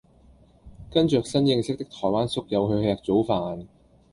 [0.89, 3.67] 跟著新認識的台灣宿友去吃早飯